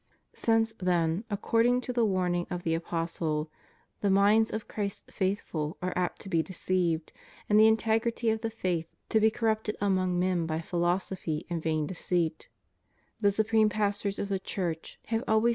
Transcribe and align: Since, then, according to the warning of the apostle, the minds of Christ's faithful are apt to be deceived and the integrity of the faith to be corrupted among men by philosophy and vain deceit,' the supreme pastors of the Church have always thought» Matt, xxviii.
Since, 0.33 0.73
then, 0.79 1.25
according 1.29 1.81
to 1.81 1.93
the 1.93 2.03
warning 2.03 2.47
of 2.49 2.63
the 2.63 2.73
apostle, 2.73 3.51
the 3.99 4.09
minds 4.09 4.51
of 4.51 4.67
Christ's 4.67 5.03
faithful 5.13 5.77
are 5.79 5.93
apt 5.95 6.21
to 6.21 6.27
be 6.29 6.41
deceived 6.41 7.13
and 7.47 7.59
the 7.59 7.67
integrity 7.67 8.31
of 8.31 8.41
the 8.41 8.49
faith 8.49 8.87
to 9.09 9.19
be 9.19 9.29
corrupted 9.29 9.77
among 9.79 10.17
men 10.17 10.47
by 10.47 10.59
philosophy 10.59 11.45
and 11.51 11.61
vain 11.61 11.85
deceit,' 11.85 12.49
the 13.19 13.29
supreme 13.29 13.69
pastors 13.69 14.17
of 14.17 14.27
the 14.29 14.39
Church 14.39 14.99
have 15.05 15.23
always 15.27 15.27
thought» 15.27 15.33
Matt, 15.43 15.43
xxviii. 15.43 15.49